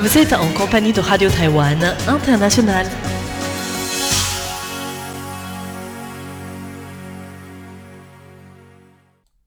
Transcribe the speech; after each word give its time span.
Vous 0.00 0.16
êtes 0.16 0.32
en 0.32 0.50
compagnie 0.54 0.94
de 0.94 1.00
Radio 1.00 1.28
Taïwan 1.28 1.78
International. 2.08 2.86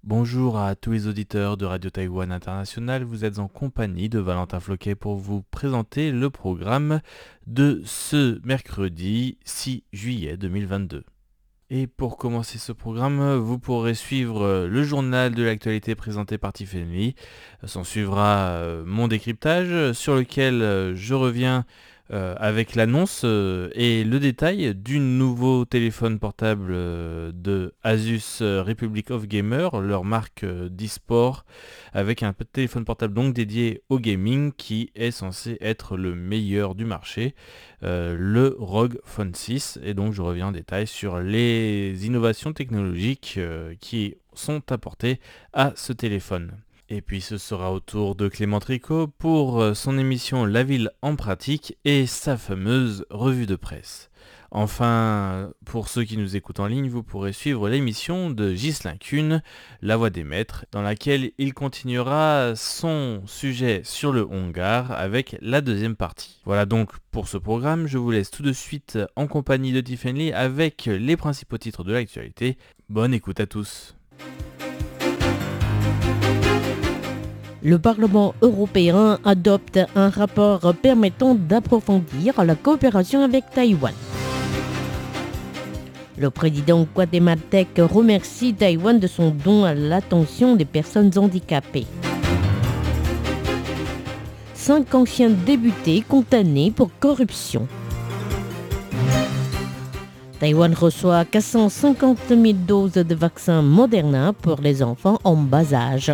Bonjour 0.03 0.59
à 0.59 0.75
tous 0.75 0.91
les 0.91 1.07
auditeurs 1.07 1.57
de 1.57 1.65
Radio 1.65 1.89
Taïwan 1.89 2.31
International, 2.31 3.03
vous 3.03 3.25
êtes 3.25 3.39
en 3.39 3.47
compagnie 3.47 4.09
de 4.09 4.19
Valentin 4.19 4.59
Floquet 4.59 4.93
pour 4.93 5.15
vous 5.15 5.41
présenter 5.41 6.11
le 6.11 6.29
programme 6.29 7.01
de 7.47 7.81
ce 7.83 8.39
mercredi 8.45 9.39
6 9.45 9.81
juillet 9.91 10.37
2022. 10.37 11.03
Et 11.75 11.87
pour 11.87 12.17
commencer 12.17 12.59
ce 12.59 12.71
programme, 12.71 13.33
vous 13.37 13.57
pourrez 13.57 13.95
suivre 13.95 14.67
le 14.67 14.83
journal 14.83 15.33
de 15.33 15.41
l'actualité 15.41 15.95
présenté 15.95 16.37
par 16.37 16.53
Tiffany. 16.53 17.15
S'en 17.63 17.83
suivra 17.83 18.41
euh, 18.41 18.83
mon 18.85 19.07
décryptage 19.07 19.93
sur 19.93 20.15
lequel 20.15 20.61
euh, 20.61 20.95
je 20.95 21.15
reviens 21.15 21.65
euh, 22.11 22.35
avec 22.37 22.75
l'annonce 22.75 23.21
euh, 23.23 23.69
et 23.75 24.03
le 24.03 24.19
détail 24.19 24.75
du 24.75 24.99
nouveau 24.99 25.63
téléphone 25.63 26.19
portable 26.19 26.71
euh, 26.71 27.31
de 27.33 27.73
Asus 27.81 28.41
Republic 28.41 29.09
of 29.09 29.25
Gamer, 29.25 29.79
leur 29.79 30.03
marque 30.03 30.45
d'e-sport, 30.45 31.45
avec 31.93 32.21
un 32.21 32.33
téléphone 32.33 32.83
portable 32.83 33.13
donc 33.13 33.33
dédié 33.33 33.83
au 33.87 33.99
gaming 33.99 34.51
qui 34.51 34.91
est 34.95 35.11
censé 35.11 35.57
être 35.61 35.95
le 35.95 36.13
meilleur 36.13 36.75
du 36.75 36.83
marché, 36.83 37.35
le 37.81 38.55
ROG 38.59 38.99
Phone 39.05 39.33
6. 39.33 39.79
Et 39.83 39.93
donc 39.93 40.11
je 40.11 40.21
reviens 40.21 40.47
en 40.47 40.51
détail 40.51 40.87
sur 40.87 41.19
les 41.19 42.05
innovations 42.05 42.51
technologiques 42.51 43.39
qui 43.79 44.15
sont 44.33 44.61
apportées 44.71 45.19
à 45.53 45.71
ce 45.75 45.93
téléphone. 45.93 46.51
Et 46.95 47.01
puis 47.01 47.21
ce 47.21 47.39
sera 47.39 47.73
au 47.73 47.79
tour 47.79 48.13
de 48.13 48.27
Clément 48.27 48.59
Tricot 48.59 49.07
pour 49.07 49.59
euh, 49.59 49.73
son 49.73 49.97
émission 49.97 50.45
La 50.45 50.63
ville 50.63 50.91
en 51.01 51.15
pratique 51.15 51.75
et 51.85 52.05
sa 52.05 52.37
fameuse 52.37 53.07
revue 53.09 53.47
de 53.47 53.55
presse. 53.55 54.11
Enfin, 54.51 55.49
pour 55.65 55.87
ceux 55.87 56.03
qui 56.03 56.17
nous 56.17 56.35
écoutent 56.35 56.59
en 56.59 56.67
ligne, 56.67 56.89
vous 56.89 57.01
pourrez 57.01 57.33
suivre 57.33 57.67
l'émission 57.67 58.29
de 58.29 58.53
Ghislain 58.53 58.97
Kuhn, 58.97 59.41
La 59.81 59.97
Voix 59.97 60.11
des 60.11 60.23
Maîtres, 60.23 60.67
dans 60.71 60.83
laquelle 60.83 61.31
il 61.39 61.55
continuera 61.55 62.53
son 62.55 63.23
sujet 63.25 63.81
sur 63.83 64.13
le 64.13 64.23
Hongar 64.23 64.91
avec 64.91 65.35
la 65.41 65.61
deuxième 65.61 65.95
partie. 65.95 66.41
Voilà 66.45 66.67
donc 66.67 66.91
pour 67.09 67.27
ce 67.27 67.37
programme, 67.37 67.87
je 67.87 67.97
vous 67.97 68.11
laisse 68.11 68.29
tout 68.29 68.43
de 68.43 68.53
suite 68.53 68.99
en 69.15 69.25
compagnie 69.25 69.71
de 69.71 69.81
Tiffany 69.81 70.31
avec 70.31 70.85
les 70.85 71.17
principaux 71.17 71.57
titres 71.57 71.83
de 71.83 71.91
l'actualité. 71.91 72.59
Bonne 72.87 73.15
écoute 73.15 73.39
à 73.39 73.47
tous. 73.47 73.95
Le 77.63 77.79
Parlement 77.79 78.35
européen 78.41 79.19
adopte 79.23 79.79
un 79.95 80.09
rapport 80.09 80.73
permettant 80.81 81.33
d'approfondir 81.33 82.43
la 82.43 82.55
coopération 82.55 83.23
avec 83.23 83.49
Taïwan. 83.51 83.93
Le 86.17 86.29
président 86.29 86.85
guatémaltèque 86.93 87.79
remercie 87.79 88.53
Taïwan 88.53 88.99
de 88.99 89.07
son 89.07 89.31
don 89.31 89.63
à 89.63 89.73
l'attention 89.73 90.55
des 90.55 90.65
personnes 90.65 91.11
handicapées. 91.17 91.87
Cinq 94.53 94.93
anciens 94.93 95.29
députés 95.29 96.03
condamnés 96.07 96.71
pour 96.71 96.89
corruption. 96.99 97.67
Taïwan 100.39 100.73
reçoit 100.73 101.23
450 101.23 102.17
000 102.29 102.41
doses 102.67 102.93
de 102.93 103.15
vaccins 103.15 103.61
Moderna 103.61 104.33
pour 104.33 104.59
les 104.61 104.83
enfants 104.83 105.19
en 105.23 105.35
bas 105.35 105.73
âge. 105.73 106.13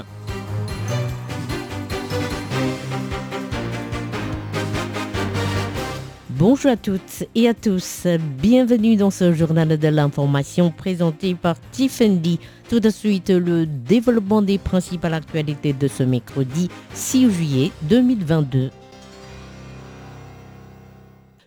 Bonjour 6.62 6.72
à 6.72 6.76
toutes 6.76 7.24
et 7.36 7.48
à 7.48 7.54
tous, 7.54 8.06
bienvenue 8.38 8.98
dans 8.98 9.12
ce 9.12 9.32
journal 9.32 9.78
de 9.78 9.88
l'information 9.88 10.72
présenté 10.72 11.34
par 11.34 11.56
Tiffany. 11.72 12.38
Tout 12.68 12.82
de 12.82 12.90
suite, 12.90 13.30
le 13.30 13.66
développement 13.66 14.42
des 14.42 14.58
principales 14.58 15.14
actualités 15.14 15.72
de 15.72 15.88
ce 15.88 16.04
mercredi 16.04 16.68
6 16.94 17.32
juillet 17.32 17.72
2022. 17.84 18.72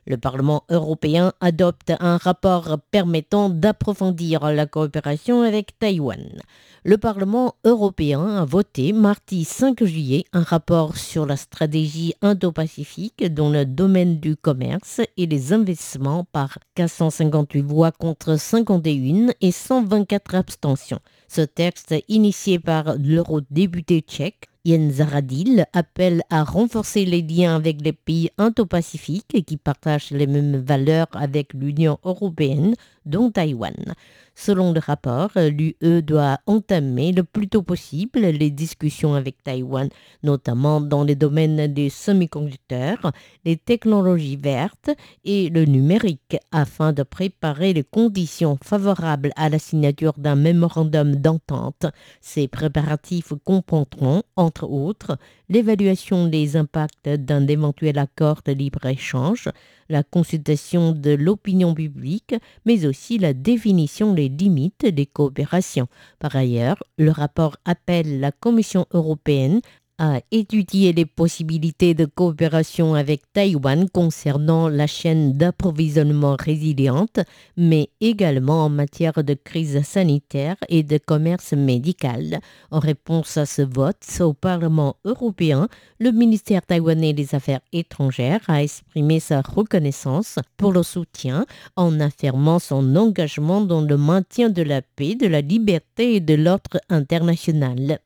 Le 0.06 0.16
Parlement 0.16 0.64
européen 0.70 1.32
adopte 1.40 1.92
un 2.00 2.16
rapport 2.16 2.78
permettant 2.90 3.48
d'approfondir 3.48 4.50
la 4.52 4.66
coopération 4.66 5.42
avec 5.42 5.78
Taïwan 5.78 6.42
le 6.84 6.98
Parlement 6.98 7.54
européen 7.64 8.38
a 8.38 8.44
voté 8.44 8.92
mardi 8.92 9.44
5 9.44 9.84
juillet 9.84 10.24
un 10.32 10.42
rapport 10.42 10.96
sur 10.96 11.26
la 11.26 11.36
stratégie 11.36 12.14
indo-pacifique 12.22 13.32
dans 13.32 13.50
le 13.50 13.64
domaine 13.64 14.18
du 14.18 14.36
commerce 14.36 15.00
et 15.16 15.26
les 15.26 15.52
investissements 15.52 16.24
par 16.24 16.58
458 16.74 17.62
voix 17.62 17.92
contre 17.92 18.36
51 18.36 19.28
et 19.40 19.52
124 19.52 20.34
abstentions. 20.34 21.00
Ce 21.28 21.42
texte, 21.42 21.94
initié 22.08 22.58
par 22.58 22.96
l'eurodéputé 22.98 24.00
tchèque, 24.00 24.48
Jens 24.64 24.92
Zaradil 24.92 25.66
appelle 25.72 26.22
à 26.30 26.44
renforcer 26.44 27.04
les 27.04 27.20
liens 27.20 27.56
avec 27.56 27.82
les 27.82 27.92
pays 27.92 28.30
indo-pacifiques 28.38 29.44
qui 29.44 29.56
partagent 29.56 30.12
les 30.12 30.28
mêmes 30.28 30.56
valeurs 30.56 31.08
avec 31.14 31.52
l'Union 31.52 31.98
européenne, 32.04 32.74
dont 33.04 33.32
Taïwan. 33.32 33.74
Selon 34.34 34.72
le 34.72 34.80
rapport, 34.80 35.30
l'UE 35.36 36.02
doit 36.02 36.38
entamer 36.46 37.12
le 37.12 37.22
plus 37.22 37.48
tôt 37.48 37.62
possible 37.62 38.20
les 38.20 38.50
discussions 38.50 39.14
avec 39.14 39.42
Taïwan, 39.42 39.88
notamment 40.22 40.80
dans 40.80 41.04
les 41.04 41.16
domaines 41.16 41.66
des 41.72 41.90
semi-conducteurs, 41.90 43.12
les 43.44 43.56
technologies 43.56 44.36
vertes 44.36 44.90
et 45.24 45.50
le 45.50 45.64
numérique, 45.64 46.36
afin 46.50 46.92
de 46.92 47.02
préparer 47.02 47.72
les 47.72 47.84
conditions 47.84 48.58
favorables 48.62 49.32
à 49.36 49.48
la 49.48 49.58
signature 49.58 50.14
d'un 50.16 50.36
mémorandum 50.36 51.16
d'entente. 51.16 51.86
Ces 52.20 52.48
préparatifs 52.48 53.34
comprendront, 53.44 54.22
entre 54.52 54.68
autres, 54.68 55.16
l'évaluation 55.48 56.26
des 56.26 56.56
impacts 56.56 57.08
d'un 57.08 57.46
éventuel 57.46 57.98
accord 57.98 58.42
de 58.44 58.52
libre-échange, 58.52 59.48
la 59.88 60.02
consultation 60.02 60.92
de 60.92 61.12
l'opinion 61.12 61.72
publique, 61.72 62.34
mais 62.66 62.84
aussi 62.84 63.16
la 63.16 63.32
définition 63.32 64.12
des 64.12 64.28
limites 64.28 64.84
des 64.84 65.06
coopérations. 65.06 65.88
Par 66.18 66.36
ailleurs, 66.36 66.82
le 66.98 67.10
rapport 67.10 67.56
appelle 67.64 68.20
la 68.20 68.30
Commission 68.30 68.84
européenne 68.92 69.62
à 69.98 70.20
étudier 70.30 70.92
les 70.92 71.06
possibilités 71.06 71.94
de 71.94 72.06
coopération 72.06 72.94
avec 72.94 73.22
Taïwan 73.32 73.88
concernant 73.88 74.68
la 74.68 74.86
chaîne 74.86 75.34
d'approvisionnement 75.34 76.36
résiliente, 76.38 77.20
mais 77.56 77.90
également 78.00 78.64
en 78.64 78.68
matière 78.68 79.22
de 79.22 79.34
crise 79.34 79.82
sanitaire 79.82 80.56
et 80.68 80.82
de 80.82 80.98
commerce 80.98 81.52
médical. 81.52 82.40
En 82.70 82.78
réponse 82.78 83.36
à 83.36 83.46
ce 83.46 83.62
vote 83.62 84.02
au 84.20 84.32
Parlement 84.32 84.96
européen, 85.04 85.68
le 86.00 86.10
ministère 86.10 86.62
taïwanais 86.62 87.12
des 87.12 87.34
Affaires 87.34 87.60
étrangères 87.72 88.42
a 88.48 88.62
exprimé 88.62 89.20
sa 89.20 89.40
reconnaissance 89.40 90.38
pour 90.56 90.72
le 90.72 90.82
soutien 90.82 91.46
en 91.76 92.00
affirmant 92.00 92.58
son 92.58 92.96
engagement 92.96 93.60
dans 93.60 93.82
le 93.82 93.96
maintien 93.96 94.50
de 94.50 94.62
la 94.62 94.82
paix, 94.82 95.14
de 95.14 95.26
la 95.26 95.40
liberté 95.40 96.16
et 96.16 96.20
de 96.20 96.34
l'ordre 96.34 96.80
international. 96.88 98.00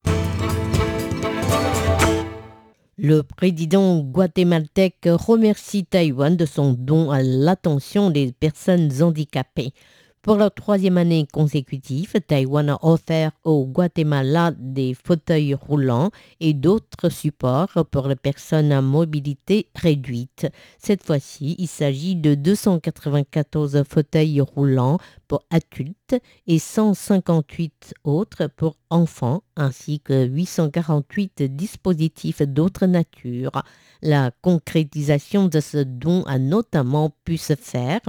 Le 3.08 3.22
président 3.22 4.00
guatémaltèque 4.00 5.06
remercie 5.06 5.84
Taïwan 5.84 6.36
de 6.36 6.44
son 6.44 6.72
don 6.72 7.12
à 7.12 7.22
l'attention 7.22 8.10
des 8.10 8.32
personnes 8.32 8.90
handicapées. 9.00 9.72
Pour 10.26 10.38
la 10.38 10.50
troisième 10.50 10.98
année 10.98 11.24
consécutive, 11.32 12.14
Taïwan 12.26 12.70
a 12.70 12.78
offert 12.82 13.30
au 13.44 13.64
Guatemala 13.64 14.50
des 14.58 14.92
fauteuils 14.92 15.54
roulants 15.54 16.10
et 16.40 16.52
d'autres 16.52 17.10
supports 17.10 17.86
pour 17.92 18.08
les 18.08 18.16
personnes 18.16 18.72
à 18.72 18.82
mobilité 18.82 19.68
réduite. 19.76 20.48
Cette 20.78 21.04
fois-ci, 21.04 21.54
il 21.60 21.68
s'agit 21.68 22.16
de 22.16 22.34
294 22.34 23.84
fauteuils 23.88 24.40
roulants 24.40 24.98
pour 25.28 25.44
adultes 25.50 26.16
et 26.48 26.58
158 26.58 27.94
autres 28.02 28.48
pour 28.56 28.78
enfants, 28.90 29.44
ainsi 29.54 30.00
que 30.00 30.26
848 30.26 31.44
dispositifs 31.54 32.42
d'autres 32.42 32.86
natures. 32.86 33.62
La 34.02 34.32
concrétisation 34.42 35.46
de 35.46 35.60
ce 35.60 35.78
don 35.78 36.24
a 36.24 36.40
notamment 36.40 37.12
pu 37.24 37.36
se 37.36 37.54
faire 37.54 38.00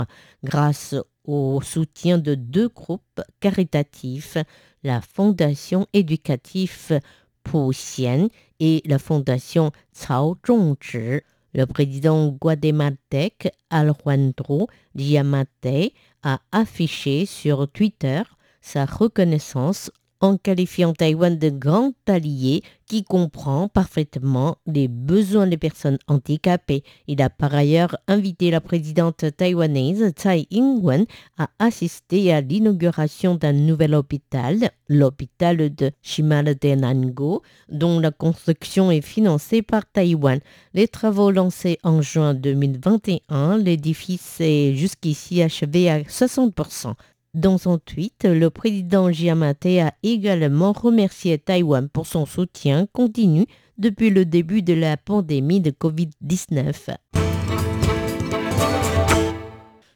grâce 0.44 0.96
au 1.28 1.62
soutien 1.62 2.18
de 2.18 2.34
deux 2.36 2.70
groupes 2.70 3.22
caritatifs, 3.40 4.38
la 4.84 5.02
Fondation 5.02 5.86
éducative 5.94 7.00
Xian 7.46 8.30
et 8.60 8.82
la 8.86 9.00
Fondation 9.00 9.72
Cao 9.94 10.38
Zhongzhi. 10.46 11.22
Le 11.54 11.66
président 11.66 12.28
guatémaltèque 12.28 13.50
Alejandro 13.70 14.68
Diamante 14.96 15.94
a 16.24 16.40
affiché 16.52 17.26
sur 17.26 17.68
Twitter 17.72 18.22
sa 18.62 18.86
reconnaissance 18.86 19.92
en 20.22 20.38
qualifiant 20.38 20.94
Taïwan 20.94 21.38
de 21.38 21.50
grand 21.50 21.94
allié 22.08 22.64
qui 22.88 23.04
comprend 23.04 23.68
parfaitement 23.68 24.58
les 24.66 24.88
besoins 24.88 25.48
des 25.48 25.58
personnes 25.58 25.98
handicapées. 26.08 26.84
Il 27.08 27.22
a 27.22 27.30
par 27.30 27.54
ailleurs 27.54 27.98
invité 28.08 28.50
la 28.50 28.62
présidente 28.62 29.26
taïwanaise 29.36 30.12
Tsai 30.12 30.48
Ing-wen 30.52 31.06
à 31.38 31.50
assister 31.60 32.34
à 32.34 32.42
l'inauguration 32.42 33.36
d'un 33.36 33.52
nouvel 33.54 33.94
hôpital, 33.94 34.72
l'hôpital 34.88 35.74
de 35.76 35.92
Shimaldenango, 36.02 37.44
dont 37.70 38.00
la 38.00 38.12
construction 38.12 38.90
est 38.90 39.02
financée 39.02 39.62
par 39.62 39.86
Taïwan. 39.86 40.40
Les 40.74 40.88
travaux 40.88 41.32
lancés 41.32 41.78
en 41.84 42.02
juin 42.02 42.34
2021, 42.34 43.58
l'édifice 43.58 44.38
est 44.40 44.74
jusqu'ici 44.76 45.42
achevé 45.44 45.90
à 45.90 46.00
60%. 46.02 46.94
Dans 47.34 47.58
son 47.58 47.78
tweet, 47.78 48.24
le 48.24 48.50
président 48.50 49.12
Giamate 49.12 49.66
a 49.66 49.94
également 50.02 50.72
remercié 50.72 51.38
Taïwan 51.38 51.90
pour 51.90 52.08
son 52.08 52.26
soutien 52.26 52.88
continu 52.94 53.46
depuis 53.78 54.10
le 54.10 54.26
début 54.26 54.62
de 54.62 54.74
la 54.74 54.98
pandémie 54.98 55.62
de 55.62 55.72
Covid-19. 55.72 56.96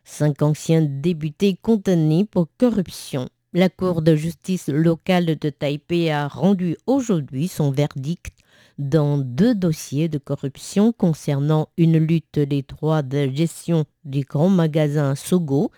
Cinq 0.04 0.42
anciens 0.42 0.82
députés 0.82 1.58
condamnés 1.62 2.26
pour 2.26 2.48
corruption. 2.58 3.28
La 3.54 3.70
Cour 3.70 4.02
de 4.02 4.16
justice 4.16 4.68
locale 4.68 5.38
de 5.38 5.50
Taipei 5.50 6.12
a 6.12 6.28
rendu 6.28 6.78
aujourd'hui 6.86 7.48
son 7.48 7.72
verdict 7.72 8.41
dans 8.82 9.20
deux 9.20 9.54
dossiers 9.54 10.10
de 10.10 10.18
corruption 10.18 10.92
concernant 10.92 11.70
une 11.78 12.00
lutte 12.00 12.40
des 12.40 12.64
droits 12.64 13.04
de 13.04 13.30
gestion 13.32 13.86
du 14.06 14.22
grand 14.22 14.50
magasin 14.50 15.14
Sogo 15.14 15.70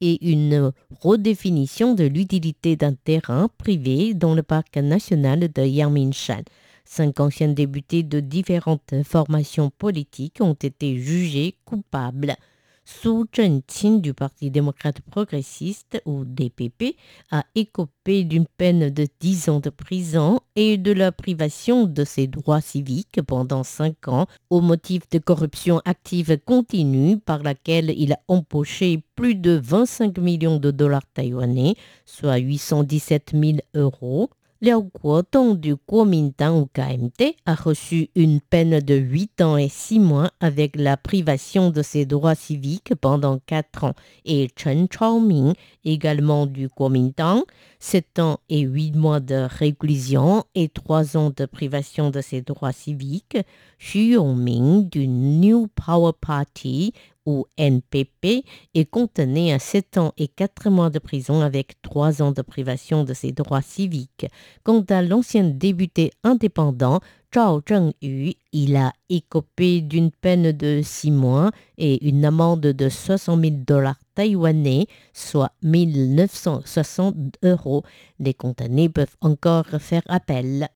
et 0.00 0.30
une 0.30 0.72
redéfinition 1.00 1.94
de 1.94 2.04
l'utilité 2.04 2.76
d'un 2.76 2.94
terrain 2.94 3.48
privé 3.58 4.14
dans 4.14 4.34
le 4.34 4.44
parc 4.44 4.76
national 4.76 5.52
de 5.52 5.62
Yangmingshan. 5.66 6.42
Cinq 6.84 7.18
anciens 7.18 7.48
députés 7.48 8.04
de 8.04 8.20
différentes 8.20 8.94
formations 9.04 9.70
politiques 9.76 10.38
ont 10.40 10.54
été 10.54 10.96
jugés 10.98 11.56
coupables. 11.64 12.36
Su 12.84 13.26
Zhenqin 13.32 13.98
du 13.98 14.12
Parti 14.12 14.50
démocrate 14.50 15.00
progressiste, 15.02 16.02
ou 16.04 16.24
DPP, 16.24 16.96
a 17.30 17.44
écopé 17.54 18.24
d'une 18.24 18.46
peine 18.46 18.90
de 18.90 19.06
10 19.20 19.48
ans 19.48 19.60
de 19.60 19.70
prison 19.70 20.40
et 20.56 20.78
de 20.78 20.92
la 20.92 21.12
privation 21.12 21.86
de 21.86 22.04
ses 22.04 22.26
droits 22.26 22.60
civiques 22.60 23.22
pendant 23.22 23.62
5 23.62 24.08
ans 24.08 24.26
au 24.50 24.60
motif 24.60 25.08
de 25.10 25.18
corruption 25.18 25.80
active 25.84 26.38
continue 26.44 27.18
par 27.18 27.42
laquelle 27.42 27.94
il 27.96 28.12
a 28.14 28.20
empoché 28.26 29.02
plus 29.14 29.36
de 29.36 29.60
25 29.62 30.18
millions 30.18 30.58
de 30.58 30.70
dollars 30.70 31.06
taïwanais, 31.14 31.76
soit 32.04 32.38
817 32.38 33.32
000 33.34 33.58
euros, 33.74 34.28
Liao 34.64 34.88
Guodong 34.94 35.58
du 35.58 35.74
Kuomintang 35.74 36.68
KMT 36.72 37.34
a 37.46 37.56
reçu 37.56 38.10
une 38.14 38.40
peine 38.40 38.78
de 38.78 38.94
8 38.94 39.40
ans 39.40 39.56
et 39.56 39.68
6 39.68 39.98
mois 39.98 40.30
avec 40.38 40.76
la 40.76 40.96
privation 40.96 41.70
de 41.70 41.82
ses 41.82 42.06
droits 42.06 42.36
civiques 42.36 42.94
pendant 42.94 43.40
4 43.44 43.82
ans. 43.82 43.94
Et 44.24 44.48
Chen 44.54 44.86
Chaoming, 44.88 45.54
également 45.84 46.46
du 46.46 46.68
Kuomintang, 46.68 47.42
7 47.80 48.20
ans 48.20 48.38
et 48.48 48.60
8 48.60 48.92
mois 48.92 49.18
de 49.18 49.48
réclusion 49.50 50.44
et 50.54 50.68
3 50.68 51.16
ans 51.16 51.32
de 51.36 51.44
privation 51.44 52.10
de 52.10 52.20
ses 52.20 52.42
droits 52.42 52.70
civiques, 52.70 53.38
Xu 53.80 54.12
Yongming 54.12 54.88
du 54.88 55.08
New 55.08 55.66
Power 55.74 56.12
Party 56.20 56.92
ou 57.26 57.46
NPP 57.56 58.44
est 58.74 58.90
condamné 58.90 59.52
à 59.52 59.58
7 59.58 59.98
ans 59.98 60.12
et 60.16 60.28
4 60.28 60.70
mois 60.70 60.90
de 60.90 60.98
prison 60.98 61.40
avec 61.40 61.80
3 61.82 62.22
ans 62.22 62.32
de 62.32 62.42
privation 62.42 63.04
de 63.04 63.14
ses 63.14 63.32
droits 63.32 63.62
civiques. 63.62 64.26
Quant 64.64 64.84
à 64.88 65.02
l'ancien 65.02 65.44
député 65.44 66.10
indépendant 66.24 67.00
Zhao 67.34 67.62
Zhengyu, 67.66 68.34
il 68.52 68.76
a 68.76 68.92
écopé 69.08 69.80
d'une 69.80 70.10
peine 70.10 70.52
de 70.52 70.82
6 70.84 71.10
mois 71.10 71.50
et 71.78 72.06
une 72.06 72.24
amende 72.24 72.60
de 72.60 72.88
60 72.88 73.40
000 73.40 73.54
dollars 73.66 73.98
taïwanais, 74.14 74.86
soit 75.14 75.52
1960 75.62 77.38
euros. 77.42 77.84
Les 78.18 78.34
condamnés 78.34 78.88
peuvent 78.90 79.16
encore 79.22 79.66
faire 79.80 80.02
appel. 80.08 80.68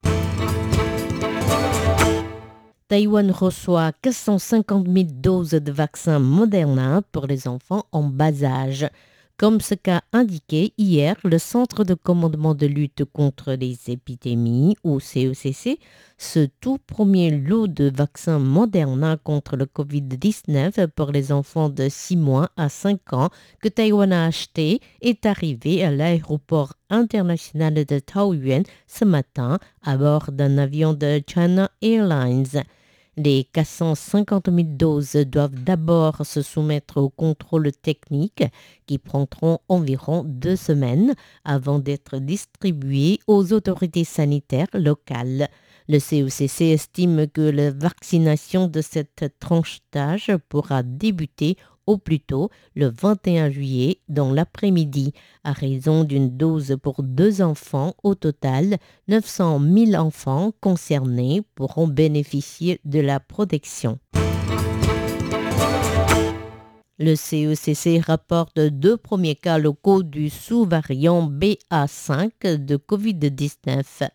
Taïwan 2.89 3.33
reçoit 3.33 3.91
450 4.01 4.87
000 4.87 5.07
doses 5.11 5.51
de 5.51 5.73
vaccins 5.73 6.21
Moderna 6.21 7.03
pour 7.11 7.27
les 7.27 7.49
enfants 7.49 7.85
en 7.91 8.05
bas 8.05 8.45
âge. 8.45 8.87
Comme 9.37 9.61
ce 9.61 9.75
qu'a 9.75 10.03
indiqué 10.13 10.73
hier 10.79 11.17
le 11.25 11.39
Centre 11.39 11.83
de 11.83 11.95
commandement 11.95 12.55
de 12.55 12.67
lutte 12.67 13.05
contre 13.05 13.55
les 13.55 13.77
épidémies, 13.89 14.77
ou 14.85 15.01
CECC, 15.01 15.81
ce 16.17 16.47
tout 16.61 16.79
premier 16.79 17.33
lot 17.33 17.67
de 17.67 17.91
vaccins 17.93 18.39
Moderna 18.39 19.17
contre 19.17 19.57
le 19.57 19.65
Covid-19 19.65 20.87
pour 20.87 21.11
les 21.11 21.33
enfants 21.33 21.69
de 21.69 21.89
6 21.89 22.17
mois 22.17 22.51
à 22.57 22.69
5 22.69 23.13
ans 23.15 23.31
que 23.61 23.69
Taïwan 23.69 24.13
a 24.13 24.27
acheté 24.27 24.81
est 25.01 25.27
arrivé 25.27 25.85
à 25.85 25.91
l'aéroport 25.91 26.75
international 26.89 27.75
de 27.75 27.99
Taoyuan 27.99 28.63
ce 28.87 29.05
matin 29.05 29.59
à 29.83 29.97
bord 29.97 30.31
d'un 30.31 30.57
avion 30.57 30.95
de 30.95 31.21
China 31.27 31.69
Airlines. 31.83 32.63
Les 33.19 33.45
450 33.45 34.51
000 34.51 34.69
doses 34.73 35.17
doivent 35.17 35.65
d'abord 35.65 36.27
se 36.27 36.43
soumettre 36.43 36.99
au 36.99 37.09
contrôle 37.09 37.73
technique 37.73 38.45
qui 38.85 38.99
prendront 38.99 39.61
environ 39.71 40.23
deux 40.23 40.57
semaines 40.57 41.15
avant 41.43 41.79
d'être 41.79 42.19
distribuées 42.19 43.19
aux 43.27 43.55
autorités 43.55 44.05
sanitaires 44.05 44.69
locales. 44.75 45.49
Le 45.89 45.99
CECC 45.99 46.73
estime 46.73 47.27
que 47.27 47.41
la 47.41 47.71
vaccination 47.71 48.69
de 48.69 48.83
cette 48.83 49.25
tranche 49.41 49.79
d'âge 49.93 50.31
pourra 50.51 50.83
débuter 50.83 51.57
au 51.87 51.99
plus 51.99 52.21
tôt 52.21 52.51
le 52.75 52.89
21 52.89 53.51
juillet 53.51 53.99
dans 54.09 54.33
l'après-midi, 54.33 55.13
à 55.45 55.53
raison 55.53 56.05
d'une 56.05 56.37
dose 56.37 56.77
pour 56.83 57.03
deux 57.03 57.43
enfants. 57.43 57.95
Au 58.03 58.15
total, 58.15 58.77
900 59.09 59.61
000 59.61 59.95
enfants 59.95 60.53
concernés 60.61 61.43
pourront 61.55 61.89
bénéficier 61.89 62.81
de 62.85 63.01
la 63.01 63.21
protection. 63.21 63.99
Le 66.99 67.15
CECC 67.15 68.01
rapporte 68.01 68.59
deux 68.59 68.97
premiers 68.97 69.35
cas 69.35 69.59
locaux 69.59 70.03
du 70.03 70.31
sous-variant 70.31 71.31
BA5 71.31 72.57
de 72.57 72.77
COVID-19. 72.77 74.09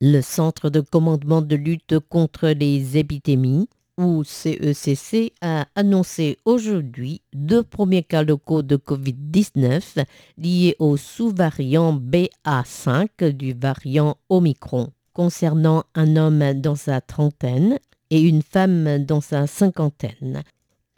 Le 0.00 0.20
Centre 0.20 0.70
de 0.70 0.80
commandement 0.80 1.42
de 1.42 1.56
lutte 1.56 1.98
contre 1.98 2.48
les 2.48 2.96
épidémies 2.96 3.68
ou 4.00 4.24
CECC 4.24 5.34
a 5.42 5.66
annoncé 5.74 6.38
aujourd'hui 6.46 7.20
deux 7.34 7.62
premiers 7.62 8.02
cas 8.02 8.22
locaux 8.22 8.62
de 8.62 8.76
Covid-19 8.76 10.04
liés 10.38 10.74
au 10.78 10.96
sous-variant 10.96 11.94
BA5 11.94 13.28
du 13.30 13.52
variant 13.52 14.16
Omicron, 14.30 14.88
concernant 15.12 15.84
un 15.94 16.16
homme 16.16 16.54
dans 16.54 16.76
sa 16.76 17.02
trentaine 17.02 17.78
et 18.08 18.22
une 18.22 18.42
femme 18.42 19.04
dans 19.04 19.20
sa 19.20 19.46
cinquantaine. 19.46 20.42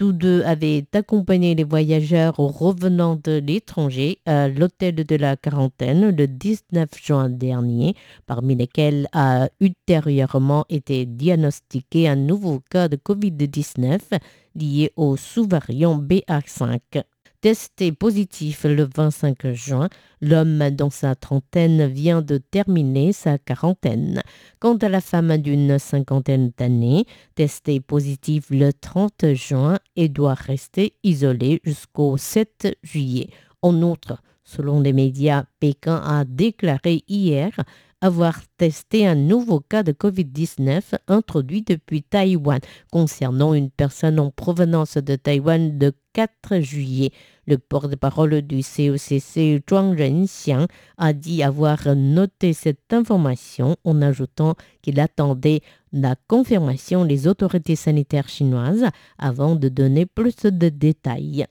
Tous 0.02 0.12
deux 0.12 0.42
avaient 0.42 0.84
accompagné 0.94 1.54
les 1.54 1.62
voyageurs 1.62 2.34
revenant 2.34 3.14
de 3.14 3.38
l'étranger 3.38 4.18
à 4.26 4.48
l'hôtel 4.48 4.96
de 4.96 5.14
la 5.14 5.36
quarantaine 5.36 6.10
le 6.10 6.26
19 6.26 6.88
juin 7.00 7.30
dernier, 7.30 7.94
parmi 8.26 8.56
lesquels 8.56 9.06
a 9.12 9.48
ultérieurement 9.60 10.64
été 10.68 11.06
diagnostiqué 11.06 12.08
un 12.08 12.16
nouveau 12.16 12.60
cas 12.68 12.88
de 12.88 12.96
Covid-19 12.96 14.00
lié 14.56 14.90
au 14.96 15.16
sous-variant 15.16 15.96
BA5 15.96 16.80
testé 17.42 17.90
positif 17.90 18.64
le 18.64 18.88
25 18.96 19.52
juin. 19.52 19.88
L'homme 20.20 20.70
dans 20.70 20.90
sa 20.90 21.16
trentaine 21.16 21.88
vient 21.88 22.22
de 22.22 22.38
terminer 22.38 23.12
sa 23.12 23.36
quarantaine. 23.36 24.22
Quant 24.60 24.76
à 24.76 24.88
la 24.88 25.00
femme 25.00 25.36
d'une 25.38 25.78
cinquantaine 25.78 26.52
d'années, 26.56 27.04
testée 27.34 27.80
positive 27.80 28.46
le 28.50 28.72
30 28.72 29.34
juin 29.34 29.78
et 29.96 30.08
doit 30.08 30.34
rester 30.34 30.94
isolée 31.02 31.60
jusqu'au 31.64 32.16
7 32.16 32.78
juillet. 32.84 33.28
En 33.60 33.82
outre, 33.82 34.22
selon 34.44 34.80
les 34.80 34.92
médias, 34.92 35.44
Pékin 35.58 35.96
a 35.96 36.24
déclaré 36.24 37.02
hier 37.08 37.50
avoir 38.02 38.40
testé 38.58 39.06
un 39.06 39.14
nouveau 39.14 39.60
cas 39.60 39.82
de 39.82 39.92
Covid-19 39.92 40.82
introduit 41.08 41.62
depuis 41.62 42.02
Taïwan 42.02 42.60
concernant 42.90 43.54
une 43.54 43.70
personne 43.70 44.20
en 44.20 44.30
provenance 44.30 44.98
de 44.98 45.16
Taïwan 45.16 45.78
le 45.78 45.92
4 46.12 46.60
juillet. 46.60 47.12
Le 47.46 47.58
porte-parole 47.58 48.42
du 48.42 48.58
COCC, 48.62 49.62
Zhuang 49.68 49.96
Renxiang, 49.98 50.66
a 50.98 51.12
dit 51.12 51.42
avoir 51.42 51.94
noté 51.96 52.52
cette 52.52 52.92
information 52.92 53.76
en 53.84 54.02
ajoutant 54.02 54.54
qu'il 54.82 55.00
attendait 55.00 55.60
la 55.92 56.16
confirmation 56.28 57.04
des 57.04 57.26
autorités 57.26 57.76
sanitaires 57.76 58.28
chinoises 58.28 58.86
avant 59.18 59.56
de 59.56 59.68
donner 59.68 60.06
plus 60.06 60.36
de 60.42 60.68
détails. 60.68 61.46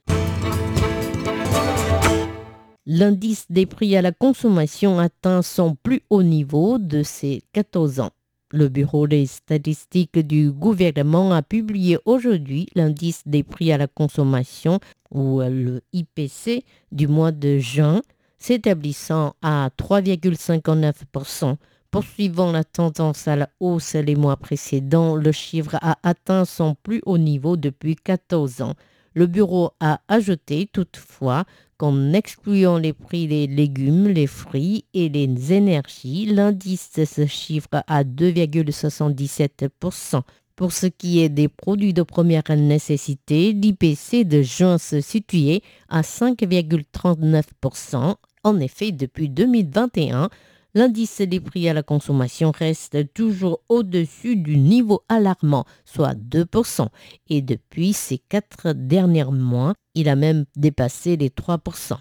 L'indice 2.87 3.45
des 3.51 3.67
prix 3.67 3.95
à 3.95 4.01
la 4.01 4.11
consommation 4.11 4.97
atteint 4.97 5.43
son 5.43 5.75
plus 5.75 6.01
haut 6.09 6.23
niveau 6.23 6.79
de 6.79 7.03
ces 7.03 7.43
14 7.53 7.99
ans. 7.99 8.09
Le 8.49 8.69
Bureau 8.69 9.05
des 9.05 9.27
statistiques 9.27 10.17
du 10.17 10.51
gouvernement 10.51 11.31
a 11.31 11.43
publié 11.43 11.99
aujourd'hui 12.05 12.65
l'indice 12.73 13.21
des 13.27 13.43
prix 13.43 13.71
à 13.71 13.77
la 13.77 13.85
consommation, 13.85 14.79
ou 15.11 15.41
le 15.41 15.81
IPC, 15.93 16.65
du 16.91 17.07
mois 17.07 17.31
de 17.31 17.59
juin, 17.59 18.01
s'établissant 18.39 19.35
à 19.43 19.69
3,59%. 19.77 21.57
Poursuivant 21.91 22.51
la 22.51 22.63
tendance 22.63 23.27
à 23.27 23.35
la 23.35 23.49
hausse 23.59 23.93
les 23.93 24.15
mois 24.15 24.37
précédents, 24.37 25.15
le 25.15 25.31
chiffre 25.31 25.75
a 25.81 25.99
atteint 26.01 26.45
son 26.45 26.75
plus 26.81 27.03
haut 27.05 27.19
niveau 27.19 27.57
depuis 27.57 27.95
14 27.95 28.61
ans. 28.63 28.73
Le 29.13 29.27
bureau 29.27 29.71
a 29.79 29.99
ajouté 30.07 30.69
toutefois 30.71 31.43
qu'en 31.81 32.13
excluant 32.13 32.77
les 32.77 32.93
prix 32.93 33.27
des 33.27 33.47
légumes, 33.47 34.07
les 34.07 34.27
fruits 34.27 34.85
et 34.93 35.09
les 35.09 35.51
énergies, 35.51 36.27
l'indice 36.27 36.91
se 37.05 37.25
chiffre 37.25 37.81
à 37.87 38.03
2,77%. 38.03 40.21
Pour 40.55 40.73
ce 40.73 40.85
qui 40.85 41.21
est 41.21 41.29
des 41.29 41.47
produits 41.47 41.95
de 41.95 42.03
première 42.03 42.43
nécessité, 42.55 43.51
l'IPC 43.51 44.25
de 44.25 44.43
juin 44.43 44.77
se 44.77 45.01
situait 45.01 45.63
à 45.89 46.01
5,39%. 46.01 48.13
En 48.43 48.59
effet, 48.59 48.91
depuis 48.91 49.29
2021, 49.29 50.29
l'indice 50.75 51.21
des 51.21 51.39
prix 51.39 51.67
à 51.67 51.73
la 51.73 51.81
consommation 51.81 52.51
reste 52.51 53.11
toujours 53.15 53.63
au-dessus 53.69 54.35
du 54.35 54.57
niveau 54.57 55.01
alarmant, 55.09 55.65
soit 55.85 56.13
2%. 56.13 56.89
Et 57.29 57.41
depuis 57.41 57.93
ces 57.93 58.19
quatre 58.19 58.73
derniers 58.73 59.25
mois, 59.25 59.73
il 59.95 60.09
a 60.09 60.15
même 60.15 60.45
dépassé 60.55 61.17
les 61.17 61.29
3%. 61.29 61.97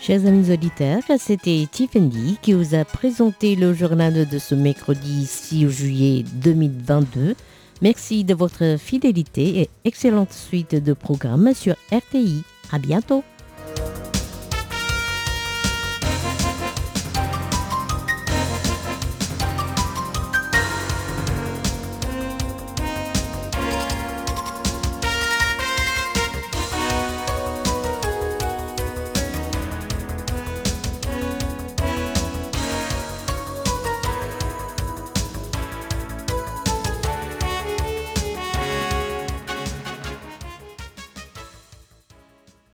Chers 0.00 0.24
amis 0.24 0.50
auditeurs, 0.50 1.02
c'était 1.18 1.66
Tiffany 1.70 2.38
qui 2.40 2.54
vous 2.54 2.74
a 2.74 2.86
présenté 2.86 3.56
le 3.56 3.74
journal 3.74 4.26
de 4.26 4.38
ce 4.38 4.54
mercredi 4.54 5.26
6 5.26 5.68
juillet 5.68 6.24
2022. 6.36 7.34
Merci 7.82 8.24
de 8.24 8.32
votre 8.32 8.78
fidélité 8.78 9.60
et 9.60 9.70
excellente 9.84 10.32
suite 10.32 10.74
de 10.74 10.94
programmes 10.94 11.52
sur 11.52 11.74
RTI. 11.92 12.42
À 12.72 12.78
bientôt! 12.78 13.22